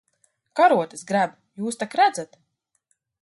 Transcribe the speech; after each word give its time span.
Karotes 0.59 1.03
grebu. 1.11 1.37
Jūs 1.63 1.79
tak 1.83 1.97
redzat. 2.03 2.41